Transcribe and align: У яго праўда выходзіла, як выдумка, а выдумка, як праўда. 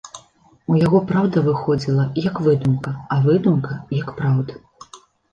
У 0.75 0.77
яго 0.85 0.99
праўда 1.09 1.41
выходзіла, 1.47 2.05
як 2.27 2.39
выдумка, 2.47 2.93
а 3.15 3.19
выдумка, 3.27 3.77
як 3.99 4.09
праўда. 4.23 4.57